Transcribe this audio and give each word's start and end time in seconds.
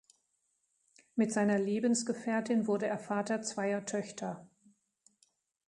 Mit 1.15 1.31
seiner 1.31 1.59
Lebensgefährtin 1.59 2.65
wurde 2.65 2.87
er 2.87 2.97
Vater 2.97 3.43
zweier 3.43 3.85
Töchter. 3.85 4.49